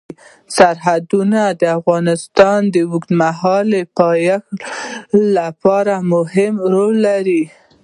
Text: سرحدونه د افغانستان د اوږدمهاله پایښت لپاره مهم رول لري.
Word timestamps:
سرحدونه 0.57 1.41
د 1.59 1.63
افغانستان 1.79 2.59
د 2.73 2.75
اوږدمهاله 2.89 3.81
پایښت 3.99 4.57
لپاره 5.37 5.95
مهم 6.13 6.53
رول 6.73 6.95
لري. 7.07 7.43